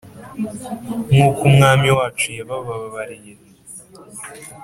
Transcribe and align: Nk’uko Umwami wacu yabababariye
Nk’uko 1.13 1.41
Umwami 1.49 1.87
wacu 1.97 2.27
yabababariye 2.37 3.33